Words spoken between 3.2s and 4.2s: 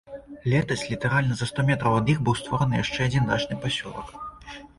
дачны пасёлак.